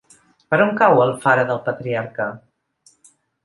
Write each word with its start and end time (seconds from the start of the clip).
Per 0.53 0.57
on 0.65 0.71
cau 0.79 1.03
Alfara 1.03 1.45
del 1.51 1.61
Patriarca? 1.69 2.31